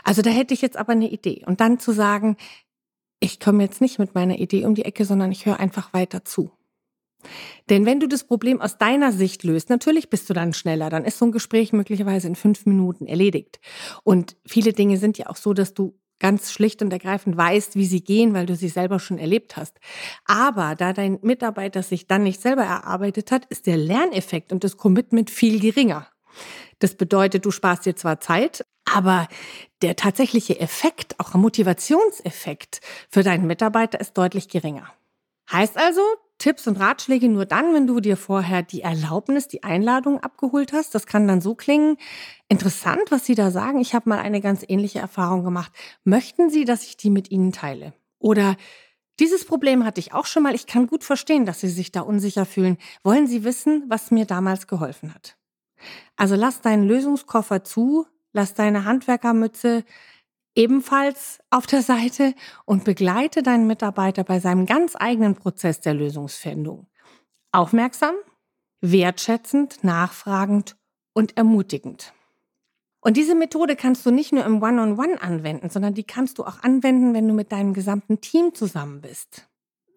Also 0.05 0.21
da 0.23 0.31
hätte 0.31 0.55
ich 0.55 0.63
jetzt 0.63 0.77
aber 0.77 0.93
eine 0.93 1.11
Idee. 1.11 1.45
Und 1.47 1.61
dann 1.61 1.79
zu 1.79 1.93
sagen, 1.93 2.37
ich 3.21 3.39
komme 3.41 3.63
jetzt 3.63 3.81
nicht 3.81 3.99
mit 3.99 4.15
meiner 4.15 4.39
Idee 4.39 4.65
um 4.65 4.75
die 4.75 4.85
Ecke, 4.85 5.05
sondern 5.05 5.31
ich 5.31 5.47
höre 5.47 5.61
einfach 5.61 5.93
weiter 5.93 6.25
zu. 6.25 6.51
Denn 7.69 7.87
wenn 7.87 8.01
du 8.01 8.09
das 8.09 8.25
Problem 8.25 8.61
aus 8.61 8.79
deiner 8.79 9.13
Sicht 9.13 9.45
löst, 9.45 9.71
natürlich 9.71 10.11
bist 10.11 10.29
du 10.29 10.35
dann 10.35 10.53
schneller, 10.53 10.91
dann 10.91 11.05
ist 11.05 11.19
so 11.19 11.27
ein 11.27 11.33
Gespräch 11.33 11.73
möglicherweise 11.73 12.27
in 12.27 12.37
fünf 12.37 12.67
Minuten 12.67 13.07
erledigt. 13.07 13.61
Und 14.03 14.37
viele 14.47 14.73
Dinge 14.73 14.97
sind 14.97 15.19
ja 15.19 15.27
auch 15.29 15.37
so, 15.37 15.53
dass 15.53 15.75
du 15.75 15.99
ganz 16.21 16.53
schlicht 16.53 16.83
und 16.83 16.93
ergreifend 16.93 17.37
weißt, 17.37 17.75
wie 17.75 17.87
sie 17.87 18.05
gehen, 18.05 18.35
weil 18.35 18.47
du 18.47 18.55
sie 18.55 18.69
selber 18.69 18.99
schon 19.01 19.19
erlebt 19.19 19.57
hast. 19.57 19.79
Aber 20.27 20.75
da 20.77 20.93
dein 20.93 21.19
Mitarbeiter 21.23 21.83
sich 21.83 22.07
dann 22.07 22.23
nicht 22.23 22.41
selber 22.41 22.63
erarbeitet 22.63 23.33
hat, 23.33 23.47
ist 23.47 23.67
der 23.67 23.77
Lerneffekt 23.77 24.53
und 24.53 24.63
das 24.63 24.77
Commitment 24.77 25.31
viel 25.31 25.59
geringer. 25.59 26.07
Das 26.79 26.95
bedeutet, 26.95 27.45
du 27.45 27.51
sparst 27.51 27.87
dir 27.87 27.97
zwar 27.97 28.21
Zeit, 28.21 28.65
aber 28.85 29.29
der 29.83 29.97
tatsächliche 29.97 30.61
Effekt, 30.61 31.19
auch 31.19 31.35
Motivationseffekt 31.35 32.81
für 33.09 33.23
deinen 33.23 33.47
Mitarbeiter 33.47 34.01
ist 34.01 34.17
deutlich 34.17 34.49
geringer. 34.49 34.93
Heißt 35.51 35.77
also, 35.77 36.03
Tipps 36.41 36.67
und 36.67 36.81
Ratschläge 36.81 37.29
nur 37.29 37.45
dann, 37.45 37.75
wenn 37.75 37.87
du 37.87 38.01
dir 38.01 38.17
vorher 38.17 38.63
die 38.63 38.81
Erlaubnis, 38.81 39.47
die 39.47 39.63
Einladung 39.63 40.21
abgeholt 40.21 40.73
hast. 40.73 40.95
Das 40.95 41.07
kann 41.07 41.29
dann 41.29 41.41
so 41.41 41.55
klingen. 41.55 41.97
Interessant, 42.49 43.11
was 43.11 43.27
Sie 43.27 43.35
da 43.35 43.51
sagen. 43.51 43.79
Ich 43.81 43.95
habe 43.95 44.09
mal 44.09 44.19
eine 44.19 44.41
ganz 44.41 44.65
ähnliche 44.67 44.99
Erfahrung 44.99 45.45
gemacht. 45.45 45.71
Möchten 46.03 46.51
Sie, 46.51 46.65
dass 46.65 46.85
ich 46.85 46.97
die 46.97 47.11
mit 47.11 47.31
Ihnen 47.31 47.53
teile? 47.53 47.93
Oder 48.19 48.57
dieses 49.21 49.45
Problem 49.45 49.85
hatte 49.85 50.01
ich 50.01 50.15
auch 50.15 50.25
schon 50.25 50.43
mal. 50.43 50.55
Ich 50.55 50.67
kann 50.67 50.87
gut 50.87 51.05
verstehen, 51.05 51.45
dass 51.45 51.61
Sie 51.61 51.69
sich 51.69 51.93
da 51.93 52.01
unsicher 52.01 52.47
fühlen. 52.47 52.79
Wollen 53.05 53.27
Sie 53.27 53.45
wissen, 53.45 53.85
was 53.89 54.11
mir 54.11 54.25
damals 54.25 54.67
geholfen 54.67 55.15
hat? 55.15 55.37
Also 56.17 56.37
lass 56.37 56.63
deinen 56.63 56.85
Lösungskoffer 56.85 57.65
zu, 57.65 58.07
lass 58.33 58.55
deine 58.55 58.87
Handwerkermütze 58.87 59.85
ebenfalls 60.55 61.39
auf 61.51 61.67
der 61.67 61.83
Seite 61.83 62.35
und 62.65 62.85
begleite 62.85 63.43
deinen 63.43 63.67
Mitarbeiter 63.67 64.25
bei 64.25 64.41
seinem 64.41 64.67
ganz 64.67 64.95
eigenen 64.99 65.35
Prozess 65.35 65.81
der 65.81 65.95
Lösungsfindung. 65.95 66.87
Aufmerksam, 67.53 68.15
wertschätzend, 68.81 69.83
nachfragend 69.85 70.77
und 71.13 71.37
ermutigend. 71.37 72.13
Und 73.01 73.17
diese 73.17 73.35
Methode 73.35 73.77
kannst 73.77 74.05
du 74.05 74.11
nicht 74.11 74.33
nur 74.33 74.45
im 74.45 74.63
One-on-One 74.63 75.15
-on 75.15 75.17
-One 75.17 75.19
anwenden, 75.19 75.71
sondern 75.71 75.95
die 75.95 76.05
kannst 76.05 76.39
du 76.39 76.45
auch 76.45 76.63
anwenden, 76.63 77.15
wenn 77.15 77.27
du 77.27 77.35
mit 77.35 77.51
deinem 77.51 77.73
gesamten 77.73 78.21
Team 78.21 78.55
zusammen 78.55 79.01
bist 79.01 79.50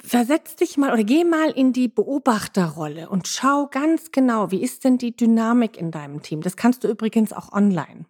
versetz 0.03 0.55
dich 0.57 0.77
mal 0.77 0.91
oder 0.91 1.03
geh 1.03 1.23
mal 1.23 1.49
in 1.49 1.71
die 1.71 1.87
Beobachterrolle 1.87 3.09
und 3.09 3.27
schau 3.27 3.67
ganz 3.67 4.11
genau, 4.11 4.51
wie 4.51 4.61
ist 4.61 4.83
denn 4.83 4.97
die 4.97 5.15
Dynamik 5.15 5.77
in 5.77 5.91
deinem 5.91 6.21
Team. 6.21 6.41
Das 6.41 6.57
kannst 6.57 6.83
du 6.83 6.89
übrigens 6.89 7.31
auch 7.31 7.53
online, 7.53 8.05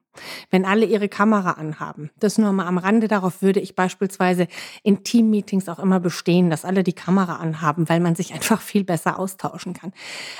wenn 0.49 0.65
alle 0.65 0.85
ihre 0.85 1.07
Kamera 1.07 1.51
anhaben. 1.51 2.09
Das 2.19 2.39
nur 2.39 2.51
mal 2.51 2.65
am 2.65 2.79
Rande. 2.79 3.07
Darauf 3.07 3.43
würde 3.43 3.59
ich 3.59 3.75
beispielsweise 3.75 4.47
in 4.81 5.03
Teammeetings 5.03 5.69
auch 5.69 5.79
immer 5.79 5.99
bestehen, 5.99 6.49
dass 6.49 6.65
alle 6.65 6.83
die 6.83 6.93
Kamera 6.93 7.35
anhaben, 7.35 7.87
weil 7.87 7.99
man 7.99 8.15
sich 8.15 8.33
einfach 8.33 8.59
viel 8.59 8.83
besser 8.83 9.19
austauschen 9.19 9.73
kann. 9.73 9.93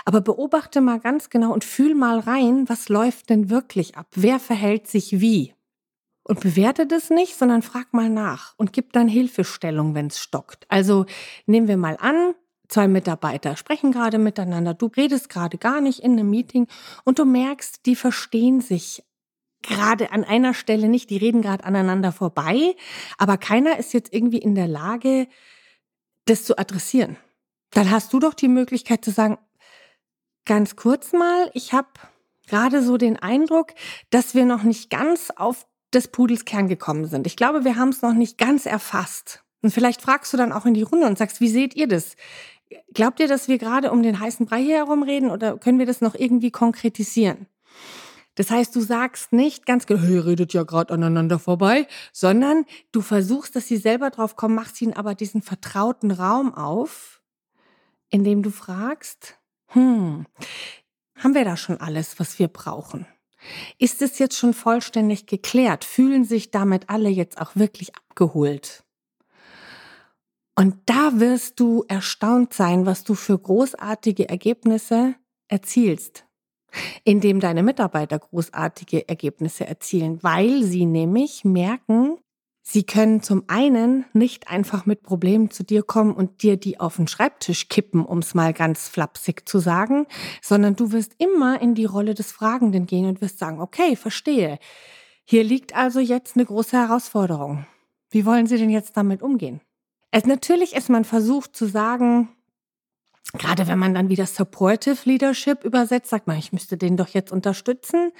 Aber 0.05 0.21
beobachte 0.21 0.81
mal 0.81 0.99
ganz 0.99 1.29
genau 1.29 1.53
und 1.53 1.63
fühl 1.63 1.93
mal 1.93 2.19
rein, 2.19 2.67
was 2.67 2.89
läuft 2.89 3.29
denn 3.29 3.51
wirklich 3.51 3.95
ab? 3.95 4.07
Wer 4.15 4.39
verhält 4.39 4.87
sich 4.87 5.19
wie? 5.21 5.53
Und 6.25 6.39
bewerte 6.39 6.87
das 6.87 7.09
nicht, 7.09 7.35
sondern 7.35 7.61
frag 7.61 7.93
mal 7.93 8.09
nach 8.09 8.53
und 8.57 8.71
gib 8.71 8.93
dann 8.93 9.09
Hilfestellung, 9.09 9.93
wenn 9.93 10.07
es 10.07 10.19
stockt. 10.19 10.65
Also 10.69 11.05
nehmen 11.45 11.67
wir 11.67 11.75
mal 11.75 11.97
an, 11.99 12.33
zwei 12.69 12.87
Mitarbeiter 12.87 13.57
sprechen 13.57 13.91
gerade 13.91 14.17
miteinander, 14.17 14.73
du 14.73 14.87
redest 14.87 15.29
gerade 15.29 15.57
gar 15.57 15.81
nicht 15.81 15.99
in 15.99 16.13
einem 16.13 16.29
Meeting 16.29 16.67
und 17.03 17.19
du 17.19 17.25
merkst, 17.25 17.85
die 17.85 17.95
verstehen 17.95 18.61
sich 18.61 19.03
gerade 19.61 20.11
an 20.11 20.23
einer 20.23 20.53
Stelle 20.53 20.89
nicht, 20.89 21.09
die 21.09 21.17
reden 21.17 21.41
gerade 21.41 21.63
aneinander 21.63 22.11
vorbei, 22.11 22.75
aber 23.17 23.37
keiner 23.37 23.77
ist 23.77 23.93
jetzt 23.93 24.13
irgendwie 24.13 24.39
in 24.39 24.55
der 24.55 24.67
Lage, 24.67 25.27
das 26.25 26.45
zu 26.45 26.57
adressieren. 26.57 27.17
Dann 27.71 27.89
hast 27.89 28.13
du 28.13 28.19
doch 28.19 28.33
die 28.33 28.47
Möglichkeit 28.47 29.03
zu 29.03 29.11
sagen, 29.11 29.37
ganz 30.45 30.75
kurz 30.75 31.13
mal, 31.13 31.49
ich 31.53 31.73
habe 31.73 31.87
gerade 32.47 32.83
so 32.83 32.97
den 32.97 33.17
Eindruck, 33.17 33.73
dass 34.09 34.35
wir 34.35 34.45
noch 34.45 34.63
nicht 34.63 34.89
ganz 34.89 35.31
auf 35.35 35.65
des 35.93 36.07
Pudels 36.07 36.45
Kern 36.45 36.67
gekommen 36.67 37.05
sind. 37.05 37.27
Ich 37.27 37.35
glaube, 37.35 37.63
wir 37.63 37.75
haben 37.75 37.89
es 37.89 38.01
noch 38.01 38.13
nicht 38.13 38.37
ganz 38.37 38.65
erfasst. 38.65 39.43
Und 39.61 39.71
vielleicht 39.71 40.01
fragst 40.01 40.33
du 40.33 40.37
dann 40.37 40.51
auch 40.51 40.65
in 40.65 40.73
die 40.73 40.81
Runde 40.81 41.07
und 41.07 41.17
sagst, 41.17 41.39
wie 41.39 41.49
seht 41.49 41.75
ihr 41.75 41.87
das? 41.87 42.15
Glaubt 42.93 43.19
ihr, 43.19 43.27
dass 43.27 43.47
wir 43.47 43.57
gerade 43.57 43.91
um 43.91 44.03
den 44.03 44.19
heißen 44.19 44.45
Brei 44.45 44.61
hier 44.61 44.77
herum 44.77 45.03
reden 45.03 45.29
oder 45.29 45.57
können 45.57 45.79
wir 45.79 45.85
das 45.85 46.01
noch 46.01 46.15
irgendwie 46.15 46.51
konkretisieren? 46.51 47.47
Das 48.35 48.49
heißt, 48.49 48.75
du 48.75 48.81
sagst 48.81 49.31
nicht 49.31 49.65
ganz 49.65 49.85
genau, 49.85 50.03
ihr 50.07 50.25
redet 50.25 50.53
ja 50.53 50.63
gerade 50.63 50.93
aneinander 50.93 51.37
vorbei, 51.37 51.87
sondern 52.11 52.65
du 52.91 53.01
versuchst, 53.01 53.55
dass 53.55 53.67
sie 53.67 53.77
selber 53.77 54.09
drauf 54.09 54.35
kommen, 54.35 54.55
machst 54.55 54.81
ihnen 54.81 54.93
aber 54.93 55.13
diesen 55.13 55.43
vertrauten 55.43 56.09
Raum 56.11 56.53
auf, 56.53 57.21
in 58.09 58.23
dem 58.23 58.41
du 58.41 58.49
fragst, 58.49 59.37
hm, 59.67 60.25
haben 61.15 61.35
wir 61.35 61.45
da 61.45 61.57
schon 61.57 61.79
alles, 61.79 62.19
was 62.19 62.39
wir 62.39 62.47
brauchen? 62.47 63.05
Ist 63.77 64.01
es 64.01 64.19
jetzt 64.19 64.37
schon 64.37 64.53
vollständig 64.53 65.25
geklärt? 65.25 65.83
Fühlen 65.83 66.23
sich 66.23 66.51
damit 66.51 66.89
alle 66.89 67.09
jetzt 67.09 67.39
auch 67.39 67.55
wirklich 67.55 67.95
abgeholt? 67.95 68.83
Und 70.55 70.77
da 70.85 71.19
wirst 71.19 71.59
du 71.59 71.83
erstaunt 71.87 72.53
sein, 72.53 72.85
was 72.85 73.03
du 73.03 73.15
für 73.15 73.37
großartige 73.37 74.29
Ergebnisse 74.29 75.15
erzielst, 75.47 76.25
indem 77.03 77.39
deine 77.39 77.63
Mitarbeiter 77.63 78.19
großartige 78.19 79.07
Ergebnisse 79.09 79.65
erzielen, 79.65 80.21
weil 80.21 80.63
sie 80.63 80.85
nämlich 80.85 81.43
merken, 81.43 82.17
Sie 82.65 82.85
können 82.85 83.21
zum 83.21 83.43
einen 83.47 84.05
nicht 84.13 84.47
einfach 84.47 84.85
mit 84.85 85.03
Problemen 85.03 85.51
zu 85.51 85.65
dir 85.65 85.83
kommen 85.83 86.13
und 86.13 86.43
dir 86.43 86.55
die 86.55 86.79
auf 86.79 86.95
den 86.95 87.09
Schreibtisch 87.09 87.67
kippen, 87.67 88.05
um 88.05 88.19
es 88.19 88.33
mal 88.33 88.53
ganz 88.53 88.87
flapsig 88.87 89.47
zu 89.47 89.59
sagen, 89.59 90.07
sondern 90.41 90.77
du 90.77 90.93
wirst 90.93 91.15
immer 91.17 91.61
in 91.61 91.75
die 91.75 91.83
Rolle 91.83 92.13
des 92.13 92.31
Fragenden 92.31 92.85
gehen 92.85 93.05
und 93.05 93.19
wirst 93.19 93.37
sagen, 93.37 93.59
okay, 93.59 93.97
verstehe. 93.97 94.59
Hier 95.25 95.43
liegt 95.43 95.75
also 95.75 95.99
jetzt 95.99 96.37
eine 96.37 96.45
große 96.45 96.77
Herausforderung. 96.77 97.65
Wie 98.09 98.25
wollen 98.25 98.47
Sie 98.47 98.57
denn 98.57 98.69
jetzt 98.69 98.95
damit 98.95 99.21
umgehen? 99.21 99.59
Es 100.11 100.25
natürlich 100.25 100.73
ist 100.73 100.89
man 100.89 101.03
versucht 101.03 101.57
zu 101.57 101.65
sagen, 101.65 102.29
Gerade 103.31 103.67
wenn 103.67 103.79
man 103.79 103.93
dann 103.93 104.09
wieder 104.09 104.25
Supportive 104.25 104.97
Leadership 105.05 105.63
übersetzt, 105.63 106.09
sagt 106.09 106.27
man, 106.27 106.37
ich 106.37 106.51
müsste 106.51 106.77
den 106.77 106.97
doch 106.97 107.07
jetzt 107.07 107.31
unterstützen, 107.31 108.11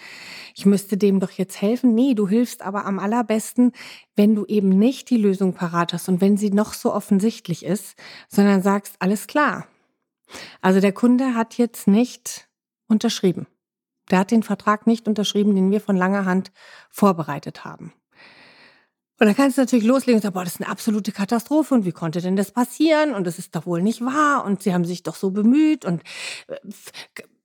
ich 0.56 0.66
müsste 0.66 0.98
dem 0.98 1.20
doch 1.20 1.32
jetzt 1.32 1.62
helfen. 1.62 1.94
Nee, 1.94 2.14
du 2.16 2.28
hilfst 2.28 2.62
aber 2.62 2.86
am 2.86 3.00
allerbesten, 3.00 3.74
wenn 4.16 4.34
du 4.34 4.46
eben 4.46 4.70
nicht 4.70 5.10
die 5.10 5.18
Lösung 5.18 5.54
parat 5.54 5.94
hast 5.94 6.08
und 6.10 6.22
wenn 6.22 6.38
sie 6.38 6.50
noch 6.50 6.74
so 6.74 6.94
offensichtlich 6.94 7.66
ist, 7.66 7.96
sondern 8.30 8.64
sagst, 8.64 8.96
alles 9.00 9.28
klar. 9.28 9.68
Also 10.62 10.80
der 10.80 10.94
Kunde 10.94 11.36
hat 11.36 11.58
jetzt 11.58 11.88
nicht 11.88 12.48
unterschrieben. 12.88 13.46
Der 14.10 14.20
hat 14.20 14.32
den 14.32 14.44
Vertrag 14.44 14.88
nicht 14.88 15.08
unterschrieben, 15.08 15.54
den 15.54 15.70
wir 15.70 15.82
von 15.82 15.96
langer 15.96 16.26
Hand 16.26 16.52
vorbereitet 16.90 17.66
haben. 17.66 17.94
Und 19.24 19.28
dann 19.28 19.38
kannst 19.38 19.58
du 19.58 19.62
natürlich 19.62 19.86
loslegen 19.86 20.16
und 20.16 20.22
sagen, 20.22 20.34
boah, 20.34 20.44
das 20.44 20.56
ist 20.56 20.62
eine 20.62 20.70
absolute 20.70 21.14
Katastrophe 21.14 21.74
und 21.74 21.86
wie 21.86 21.94
konnte 21.94 22.20
denn 22.20 22.36
das 22.36 22.52
passieren 22.52 23.14
und 23.14 23.26
das 23.26 23.40
ist 23.40 23.56
doch 23.56 23.66
wohl 23.66 23.82
nicht 23.82 24.02
wahr 24.02 24.44
und 24.44 24.62
sie 24.62 24.74
haben 24.74 24.84
sich 24.84 25.02
doch 25.02 25.16
so 25.16 25.32
bemüht 25.32 25.86
und 25.86 26.02
äh, 26.48 26.58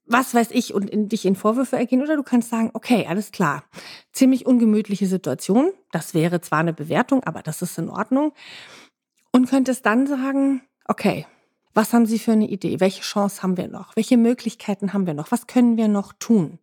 was 0.05 0.33
weiß 0.33 0.49
ich 0.51 0.73
und 0.73 0.89
in, 0.89 1.07
dich 1.07 1.23
in 1.23 1.37
Vorwürfe 1.37 1.77
ergehen 1.77 2.01
oder 2.01 2.17
du 2.17 2.23
kannst 2.23 2.49
sagen, 2.49 2.69
okay, 2.73 3.05
alles 3.07 3.31
klar, 3.31 3.63
ziemlich 4.11 4.45
ungemütliche 4.45 5.07
Situation, 5.07 5.71
das 5.93 6.13
wäre 6.13 6.41
zwar 6.41 6.59
eine 6.59 6.73
Bewertung, 6.73 7.23
aber 7.23 7.43
das 7.43 7.61
ist 7.61 7.77
in 7.77 7.89
Ordnung 7.89 8.33
und 9.31 9.49
könntest 9.49 9.85
dann 9.85 10.05
sagen, 10.05 10.61
okay, 10.83 11.27
was 11.73 11.93
haben 11.93 12.07
Sie 12.07 12.19
für 12.19 12.33
eine 12.33 12.49
Idee? 12.49 12.81
Welche 12.81 13.03
Chance 13.03 13.41
haben 13.41 13.55
wir 13.55 13.69
noch? 13.69 13.95
Welche 13.95 14.17
Möglichkeiten 14.17 14.91
haben 14.91 15.07
wir 15.07 15.13
noch? 15.13 15.31
Was 15.31 15.47
können 15.47 15.77
wir 15.77 15.87
noch 15.87 16.11
tun? 16.11 16.59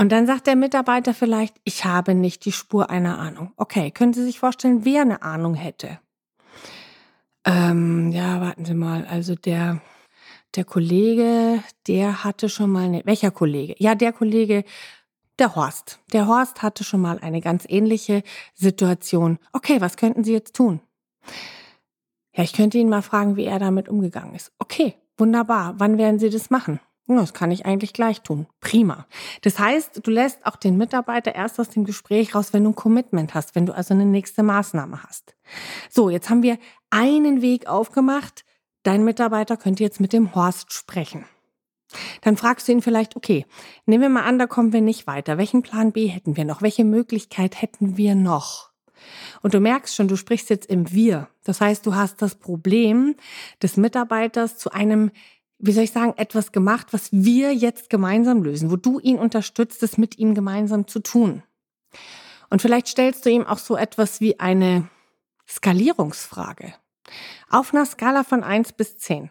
Und 0.00 0.12
dann 0.12 0.26
sagt 0.26 0.46
der 0.46 0.56
Mitarbeiter 0.56 1.12
vielleicht, 1.12 1.60
ich 1.64 1.84
habe 1.84 2.14
nicht 2.14 2.46
die 2.46 2.52
Spur 2.52 2.88
einer 2.88 3.18
Ahnung. 3.18 3.52
Okay, 3.58 3.90
können 3.90 4.14
Sie 4.14 4.24
sich 4.24 4.38
vorstellen, 4.38 4.86
wer 4.86 5.02
eine 5.02 5.20
Ahnung 5.20 5.52
hätte? 5.52 6.00
Ähm, 7.44 8.10
ja, 8.10 8.40
warten 8.40 8.64
Sie 8.64 8.72
mal. 8.72 9.04
Also 9.04 9.34
der, 9.34 9.82
der 10.56 10.64
Kollege, 10.64 11.62
der 11.86 12.24
hatte 12.24 12.48
schon 12.48 12.70
mal 12.70 12.84
eine, 12.84 13.02
welcher 13.04 13.30
Kollege? 13.30 13.74
Ja, 13.76 13.94
der 13.94 14.14
Kollege, 14.14 14.64
der 15.38 15.54
Horst. 15.54 16.00
Der 16.14 16.26
Horst 16.26 16.62
hatte 16.62 16.82
schon 16.82 17.02
mal 17.02 17.18
eine 17.18 17.42
ganz 17.42 17.66
ähnliche 17.68 18.22
Situation. 18.54 19.38
Okay, 19.52 19.82
was 19.82 19.98
könnten 19.98 20.24
Sie 20.24 20.32
jetzt 20.32 20.56
tun? 20.56 20.80
Ja, 22.34 22.42
ich 22.42 22.54
könnte 22.54 22.78
ihn 22.78 22.88
mal 22.88 23.02
fragen, 23.02 23.36
wie 23.36 23.44
er 23.44 23.58
damit 23.58 23.90
umgegangen 23.90 24.34
ist. 24.34 24.50
Okay, 24.58 24.94
wunderbar. 25.18 25.74
Wann 25.76 25.98
werden 25.98 26.18
Sie 26.18 26.30
das 26.30 26.48
machen? 26.48 26.80
Das 27.06 27.34
kann 27.34 27.50
ich 27.50 27.66
eigentlich 27.66 27.92
gleich 27.92 28.20
tun. 28.22 28.46
Prima. 28.60 29.06
Das 29.42 29.58
heißt, 29.58 30.06
du 30.06 30.10
lässt 30.10 30.46
auch 30.46 30.56
den 30.56 30.76
Mitarbeiter 30.76 31.34
erst 31.34 31.58
aus 31.58 31.68
dem 31.68 31.84
Gespräch 31.84 32.34
raus, 32.34 32.52
wenn 32.52 32.64
du 32.64 32.70
ein 32.70 32.76
Commitment 32.76 33.34
hast, 33.34 33.54
wenn 33.54 33.66
du 33.66 33.74
also 33.74 33.94
eine 33.94 34.06
nächste 34.06 34.42
Maßnahme 34.42 35.02
hast. 35.02 35.34
So, 35.88 36.08
jetzt 36.08 36.30
haben 36.30 36.42
wir 36.42 36.58
einen 36.90 37.42
Weg 37.42 37.66
aufgemacht. 37.66 38.44
Dein 38.84 39.04
Mitarbeiter 39.04 39.56
könnte 39.56 39.82
jetzt 39.82 40.00
mit 40.00 40.12
dem 40.12 40.34
Horst 40.34 40.72
sprechen. 40.72 41.24
Dann 42.20 42.36
fragst 42.36 42.68
du 42.68 42.72
ihn 42.72 42.82
vielleicht, 42.82 43.16
okay, 43.16 43.44
nehmen 43.86 44.02
wir 44.02 44.08
mal 44.08 44.24
an, 44.24 44.38
da 44.38 44.46
kommen 44.46 44.72
wir 44.72 44.80
nicht 44.80 45.06
weiter. 45.06 45.38
Welchen 45.38 45.62
Plan 45.62 45.92
B 45.92 46.06
hätten 46.06 46.36
wir 46.36 46.44
noch? 46.44 46.62
Welche 46.62 46.84
Möglichkeit 46.84 47.60
hätten 47.60 47.96
wir 47.96 48.14
noch? 48.14 48.70
Und 49.42 49.54
du 49.54 49.60
merkst 49.60 49.94
schon, 49.94 50.08
du 50.08 50.16
sprichst 50.16 50.50
jetzt 50.50 50.66
im 50.66 50.92
Wir. 50.92 51.28
Das 51.44 51.60
heißt, 51.60 51.84
du 51.86 51.94
hast 51.94 52.22
das 52.22 52.34
Problem 52.34 53.16
des 53.62 53.76
Mitarbeiters 53.76 54.58
zu 54.58 54.70
einem 54.70 55.10
wie 55.60 55.72
soll 55.72 55.84
ich 55.84 55.92
sagen, 55.92 56.14
etwas 56.16 56.52
gemacht, 56.52 56.88
was 56.92 57.12
wir 57.12 57.54
jetzt 57.54 57.90
gemeinsam 57.90 58.42
lösen, 58.42 58.70
wo 58.70 58.76
du 58.76 58.98
ihn 58.98 59.18
unterstützt, 59.18 59.82
es 59.82 59.98
mit 59.98 60.18
ihm 60.18 60.34
gemeinsam 60.34 60.86
zu 60.86 61.00
tun. 61.00 61.42
Und 62.48 62.62
vielleicht 62.62 62.88
stellst 62.88 63.24
du 63.24 63.30
ihm 63.30 63.46
auch 63.46 63.58
so 63.58 63.76
etwas 63.76 64.20
wie 64.20 64.40
eine 64.40 64.88
Skalierungsfrage. 65.48 66.74
Auf 67.48 67.74
einer 67.74 67.86
Skala 67.86 68.24
von 68.24 68.42
1 68.42 68.72
bis 68.72 68.98
10. 68.98 69.30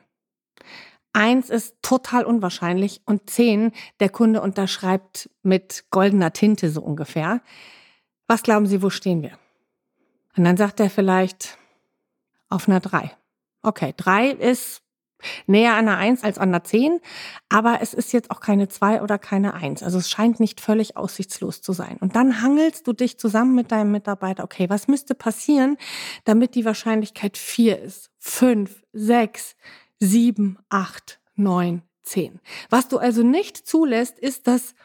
1 1.14 1.50
ist 1.50 1.76
total 1.82 2.26
unwahrscheinlich 2.26 3.02
und 3.06 3.30
10, 3.30 3.72
der 4.00 4.10
Kunde 4.10 4.42
unterschreibt 4.42 5.30
mit 5.42 5.86
goldener 5.90 6.34
Tinte 6.34 6.70
so 6.70 6.82
ungefähr. 6.82 7.42
Was 8.28 8.44
glauben 8.44 8.68
Sie, 8.68 8.84
wo 8.84 8.90
stehen 8.90 9.24
wir? 9.24 9.38
Und 10.38 10.44
dann 10.44 10.58
sagt 10.58 10.80
er 10.80 10.90
vielleicht 10.90 11.58
auf 12.48 12.68
einer 12.68 12.80
3. 12.80 13.12
Okay, 13.64 13.94
3 13.98 14.30
ist 14.30 14.82
näher 15.48 15.74
an 15.74 15.88
einer 15.88 15.98
1 15.98 16.24
als 16.24 16.38
an 16.38 16.50
einer 16.50 16.64
10, 16.64 17.00
aber 17.50 17.80
es 17.82 17.94
ist 17.94 18.14
jetzt 18.14 18.32
auch 18.32 18.40
keine 18.40 18.68
2 18.68 19.02
oder 19.02 19.18
keine 19.18 19.54
1. 19.54 19.84
Also 19.84 19.98
es 19.98 20.10
scheint 20.10 20.40
nicht 20.40 20.62
völlig 20.62 20.98
aussichtslos 20.98 21.62
zu 21.62 21.74
sein. 21.74 21.98
Und 22.00 22.16
dann 22.16 22.42
hangelst 22.42 22.88
du 22.88 22.94
dich 22.94 23.18
zusammen 23.18 23.56
mit 23.56 23.72
deinem 23.72 23.92
Mitarbeiter, 23.92 24.44
okay, 24.44 24.70
was 24.70 24.88
müsste 24.88 25.16
passieren, 25.16 25.78
damit 26.26 26.56
die 26.56 26.66
Wahrscheinlichkeit 26.66 27.38
4 27.38 27.82
ist, 27.82 28.12
5, 28.20 28.84
6, 28.94 29.56
7, 30.00 30.58
8, 30.70 31.20
9, 31.36 31.82
10. 32.04 32.40
Was 32.70 32.88
du 32.88 32.98
also 32.98 33.24
nicht 33.24 33.58
zulässt, 33.58 34.20
ist, 34.20 34.48
dass 34.48 34.76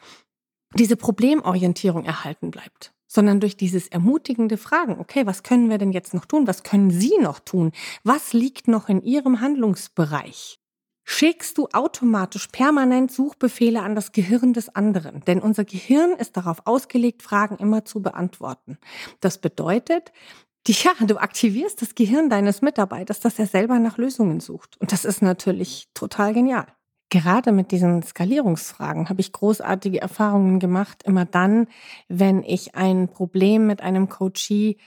diese 0.73 0.97
Problemorientierung 0.97 2.05
erhalten 2.05 2.51
bleibt 2.51 2.94
sondern 3.07 3.39
durch 3.39 3.57
dieses 3.57 3.87
ermutigende 3.87 4.57
Fragen, 4.57 4.99
okay, 4.99 5.25
was 5.25 5.43
können 5.43 5.69
wir 5.69 5.77
denn 5.77 5.91
jetzt 5.91 6.13
noch 6.13 6.25
tun? 6.25 6.47
Was 6.47 6.63
können 6.63 6.91
Sie 6.91 7.17
noch 7.19 7.39
tun? 7.39 7.71
Was 8.03 8.33
liegt 8.33 8.67
noch 8.67 8.89
in 8.89 9.01
Ihrem 9.01 9.41
Handlungsbereich? 9.41 10.59
Schickst 11.07 11.59
du 11.59 11.67
automatisch 11.71 12.47
permanent 12.47 13.11
Suchbefehle 13.11 13.83
an 13.83 13.93
das 13.93 14.11
Gehirn 14.11 14.53
des 14.53 14.75
anderen, 14.75 15.21
denn 15.25 15.39
unser 15.39 15.63
Gehirn 15.63 16.13
ist 16.13 16.35
darauf 16.35 16.65
ausgelegt, 16.65 17.21
Fragen 17.21 17.57
immer 17.57 17.85
zu 17.85 18.01
beantworten. 18.01 18.79
Das 19.19 19.37
bedeutet, 19.37 20.11
ja, 20.67 20.91
du 21.05 21.17
aktivierst 21.17 21.81
das 21.83 21.93
Gehirn 21.93 22.31
deines 22.31 22.63
Mitarbeiters, 22.63 23.19
dass 23.19 23.37
er 23.37 23.45
selber 23.45 23.77
nach 23.77 23.99
Lösungen 23.99 24.39
sucht. 24.39 24.77
Und 24.81 24.91
das 24.91 25.05
ist 25.05 25.21
natürlich 25.21 25.89
total 25.93 26.33
genial. 26.33 26.65
Gerade 27.09 27.51
mit 27.51 27.71
diesen 27.71 28.01
Skalierungsfragen 28.03 29.09
habe 29.09 29.21
ich 29.21 29.31
großartige 29.31 30.01
Erfahrungen 30.01 30.59
gemacht, 30.59 31.03
immer 31.03 31.25
dann, 31.25 31.67
wenn 32.07 32.43
ich 32.43 32.75
ein 32.75 33.07
Problem 33.07 33.67
mit 33.67 33.81
einem 33.81 34.09
Coachee 34.09 34.77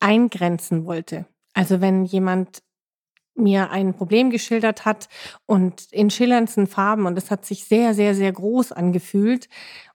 eingrenzen 0.00 0.84
wollte. 0.86 1.26
Also 1.54 1.80
wenn 1.80 2.04
jemand 2.04 2.62
mir 3.36 3.70
ein 3.70 3.94
Problem 3.94 4.30
geschildert 4.30 4.84
hat 4.84 5.08
und 5.44 5.92
in 5.92 6.10
schillerndsten 6.10 6.66
Farben 6.66 7.06
und 7.06 7.18
es 7.18 7.30
hat 7.30 7.44
sich 7.44 7.64
sehr, 7.64 7.94
sehr, 7.94 8.14
sehr 8.14 8.32
groß 8.32 8.72
angefühlt. 8.72 9.48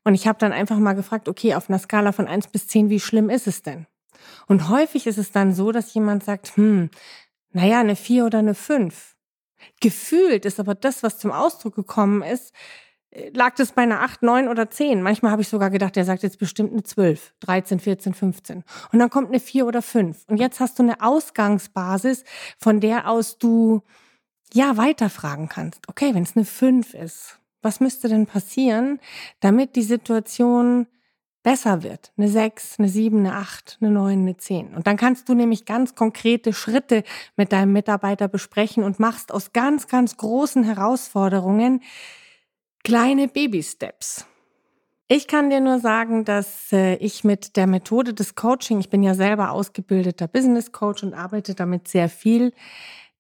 Und 0.03 0.13
ich 0.13 0.27
habe 0.27 0.39
dann 0.39 0.51
einfach 0.51 0.77
mal 0.77 0.93
gefragt, 0.93 1.27
okay, 1.27 1.55
auf 1.55 1.69
einer 1.69 1.79
Skala 1.79 2.11
von 2.11 2.27
eins 2.27 2.47
bis 2.47 2.67
zehn, 2.67 2.89
wie 2.89 2.99
schlimm 2.99 3.29
ist 3.29 3.47
es 3.47 3.63
denn? 3.63 3.87
Und 4.47 4.69
häufig 4.69 5.07
ist 5.07 5.17
es 5.17 5.31
dann 5.31 5.53
so, 5.53 5.71
dass 5.71 5.93
jemand 5.93 6.23
sagt, 6.23 6.55
hm, 6.55 6.89
naja, 7.51 7.79
eine 7.79 7.95
vier 7.95 8.25
oder 8.25 8.39
eine 8.39 8.53
fünf. 8.53 9.15
Gefühlt 9.80 10.46
ist 10.46 10.60
aber 10.60 10.75
das, 10.75 11.03
was 11.03 11.20
zum 11.20 11.32
Ausdruck 11.32 11.75
gekommen 11.75 12.22
ist, 12.22 12.53
äh, 13.12 13.30
lag 13.34 13.56
das 13.56 13.74
bei 13.74 13.84
einer 13.84 14.01
8, 14.01 14.24
9 14.24 14.48
oder 14.48 14.70
10. 14.70 15.01
Manchmal 15.01 15.32
habe 15.32 15.41
ich 15.41 15.48
sogar 15.48 15.70
gedacht, 15.70 15.96
der 15.96 16.06
sagt 16.06 16.24
jetzt 16.24 16.39
bestimmt 16.39 16.72
eine 16.72 16.84
12, 16.84 17.34
13, 17.41 17.80
14, 17.80 18.13
15. 18.13 18.63
Und 18.91 19.00
dann 19.00 19.10
kommt 19.10 19.30
eine 19.30 19.39
4 19.39 19.65
oder 19.65 19.82
5. 19.82 20.25
Und 20.27 20.38
jetzt 20.38 20.60
hast 20.60 20.80
du 20.80 20.84
eine 20.84 21.01
Ausgangsbasis, 21.01 22.24
von 22.58 22.80
der 22.80 23.10
aus 23.10 23.38
du 23.38 23.82
ja 24.53 24.77
weiterfragen 24.77 25.50
kannst. 25.50 25.88
Okay, 25.88 26.13
wenn 26.13 26.24
es 26.24 26.36
eine 26.36 26.46
5 26.46 26.94
ist, 26.94 27.39
was 27.62 27.80
müsste 27.80 28.10
denn 28.10 28.25
passieren, 28.25 29.00
damit 29.39 29.75
die 29.75 29.84
Situation 29.84 30.88
besser 31.43 31.83
wird. 31.83 32.12
Eine 32.17 32.27
6, 32.27 32.79
eine 32.79 32.89
7, 32.89 33.19
eine 33.19 33.36
8, 33.36 33.77
eine 33.81 33.91
9, 33.91 34.19
eine 34.19 34.38
10. 34.38 34.75
Und 34.75 34.88
dann 34.88 34.98
kannst 34.98 35.27
du 35.27 35.33
nämlich 35.33 35.65
ganz 35.65 35.95
konkrete 35.95 36.53
Schritte 36.53 37.03
mit 37.36 37.51
deinem 37.51 37.74
Mitarbeiter 37.74 38.27
besprechen 38.27 38.83
und 38.83 39.00
machst 39.00 39.31
aus 39.31 39.54
ganz, 39.54 39.88
ganz 39.88 40.17
großen 40.17 40.63
Herausforderungen 40.63 41.82
kleine 42.84 43.27
Baby-Steps. 43.27 44.25
Ich 45.08 45.27
kann 45.27 45.49
dir 45.49 45.60
nur 45.60 45.80
sagen, 45.80 46.23
dass 46.23 46.71
äh, 46.71 46.95
ich 46.95 47.25
mit 47.25 47.58
der 47.58 47.67
Methode 47.67 48.13
des 48.13 48.36
Coaching, 48.36 48.80
ich 48.80 48.89
bin 48.89 49.04
ja 49.04 49.13
selber 49.13 49.51
ausgebildeter 49.51 50.27
Business 50.27 50.71
Coach 50.71 51.04
und 51.04 51.13
arbeite 51.13 51.54
damit 51.54 51.89
sehr 51.89 52.08
viel, 52.08 52.54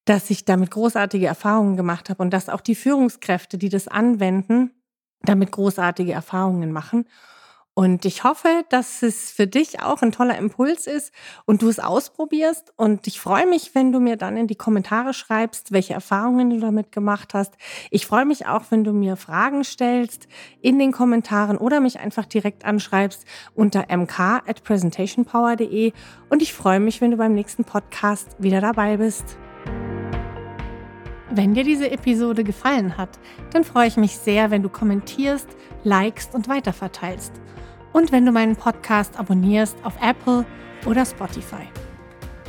dass 0.05 0.29
ich 0.29 0.45
damit 0.45 0.71
großartige 0.71 1.27
Erfahrungen 1.27 1.75
gemacht 1.75 2.09
habe 2.09 2.23
und 2.23 2.31
dass 2.31 2.47
auch 2.47 2.61
die 2.61 2.75
Führungskräfte, 2.75 3.57
die 3.57 3.69
das 3.69 3.89
anwenden, 3.89 4.71
damit 5.23 5.51
großartige 5.51 6.13
Erfahrungen 6.13 6.71
machen. 6.71 7.05
Und 7.73 8.03
ich 8.03 8.25
hoffe, 8.25 8.65
dass 8.69 9.01
es 9.01 9.31
für 9.31 9.47
dich 9.47 9.81
auch 9.81 10.01
ein 10.01 10.11
toller 10.11 10.37
Impuls 10.37 10.87
ist 10.87 11.13
und 11.45 11.61
du 11.61 11.69
es 11.69 11.79
ausprobierst. 11.79 12.73
Und 12.75 13.07
ich 13.07 13.21
freue 13.21 13.47
mich, 13.47 13.73
wenn 13.73 13.93
du 13.93 14.01
mir 14.01 14.17
dann 14.17 14.35
in 14.35 14.47
die 14.47 14.55
Kommentare 14.55 15.13
schreibst, 15.13 15.71
welche 15.71 15.93
Erfahrungen 15.93 16.49
du 16.49 16.59
damit 16.59 16.91
gemacht 16.91 17.33
hast. 17.33 17.53
Ich 17.89 18.05
freue 18.05 18.25
mich 18.25 18.45
auch, 18.45 18.63
wenn 18.71 18.83
du 18.83 18.91
mir 18.91 19.15
Fragen 19.15 19.63
stellst 19.63 20.27
in 20.61 20.79
den 20.79 20.91
Kommentaren 20.91 21.57
oder 21.57 21.79
mich 21.79 21.99
einfach 21.99 22.25
direkt 22.25 22.65
anschreibst 22.65 23.25
unter 23.55 23.85
mk 23.89 24.19
at 24.19 24.63
presentationpower.de. 24.63 25.93
Und 26.29 26.41
ich 26.41 26.53
freue 26.53 26.81
mich, 26.81 26.99
wenn 26.99 27.11
du 27.11 27.17
beim 27.17 27.33
nächsten 27.33 27.63
Podcast 27.63 28.35
wieder 28.37 28.59
dabei 28.59 28.97
bist. 28.97 29.37
Wenn 31.33 31.53
dir 31.53 31.63
diese 31.63 31.89
Episode 31.89 32.43
gefallen 32.43 32.97
hat, 32.97 33.17
dann 33.53 33.63
freue 33.63 33.87
ich 33.87 33.95
mich 33.95 34.17
sehr, 34.17 34.51
wenn 34.51 34.63
du 34.63 34.69
kommentierst, 34.69 35.47
likest 35.85 36.35
und 36.35 36.49
weiterverteilst 36.49 37.31
und 37.93 38.11
wenn 38.11 38.25
du 38.25 38.33
meinen 38.33 38.57
Podcast 38.57 39.17
abonnierst 39.17 39.77
auf 39.83 39.93
Apple 40.01 40.45
oder 40.85 41.05
Spotify. 41.05 41.63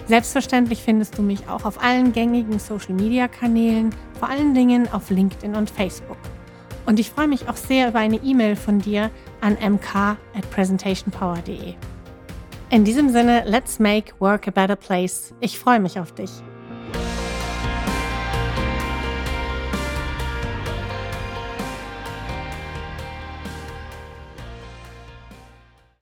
Selbstverständlich 0.07 0.83
findest 0.83 1.17
du 1.17 1.23
mich 1.23 1.49
auch 1.49 1.65
auf 1.65 1.81
allen 1.81 2.13
gängigen 2.13 2.59
Social-Media-Kanälen, 2.59 3.95
vor 4.19 4.29
allen 4.29 4.53
Dingen 4.53 4.93
auf 4.93 5.11
LinkedIn 5.11 5.55
und 5.55 5.71
Facebook. 5.71 6.19
Und 6.85 6.99
ich 6.99 7.11
freue 7.11 7.29
mich 7.29 7.49
auch 7.49 7.57
sehr 7.57 7.89
über 7.89 8.01
eine 8.01 8.17
E-Mail 8.17 8.57
von 8.57 8.81
dir 8.81 9.13
an 9.41 9.57
mk 9.61 9.95
at 9.95 10.51
presentationpower.de. 10.51 11.75
In 12.71 12.85
diesem 12.85 13.11
Sinne, 13.11 13.45
let's 13.47 13.79
make 13.79 14.13
work 14.19 14.49
a 14.49 14.51
better 14.51 14.75
place. 14.75 15.33
Ich 15.39 15.57
freue 15.57 15.79
mich 15.79 16.01
auf 16.01 16.13
dich. 16.13 16.31